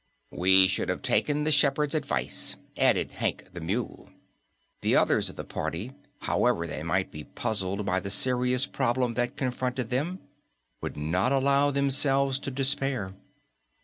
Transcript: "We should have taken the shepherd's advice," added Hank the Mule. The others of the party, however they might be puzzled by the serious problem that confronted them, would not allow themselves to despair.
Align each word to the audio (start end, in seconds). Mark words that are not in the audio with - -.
"We 0.31 0.67
should 0.67 0.89
have 0.89 1.03
taken 1.03 1.43
the 1.43 1.51
shepherd's 1.51 1.93
advice," 1.93 2.55
added 2.75 3.11
Hank 3.11 3.49
the 3.53 3.59
Mule. 3.61 4.09
The 4.81 4.95
others 4.95 5.29
of 5.29 5.35
the 5.35 5.43
party, 5.43 5.93
however 6.21 6.65
they 6.65 6.81
might 6.81 7.11
be 7.11 7.25
puzzled 7.25 7.85
by 7.85 7.99
the 7.99 8.09
serious 8.09 8.65
problem 8.65 9.13
that 9.13 9.37
confronted 9.37 9.91
them, 9.91 10.17
would 10.81 10.97
not 10.97 11.31
allow 11.31 11.69
themselves 11.69 12.39
to 12.39 12.49
despair. 12.49 13.13